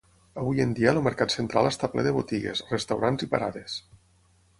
[0.43, 3.77] Avui en dia el mercat central està ple de botigues, restaurants i parades.